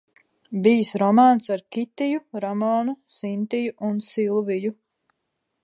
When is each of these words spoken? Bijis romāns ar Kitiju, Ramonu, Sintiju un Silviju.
Bijis 0.67 0.93
romāns 1.01 1.49
ar 1.55 1.61
Kitiju, 1.77 2.21
Ramonu, 2.45 2.97
Sintiju 3.19 3.77
un 3.91 4.01
Silviju. 4.09 4.73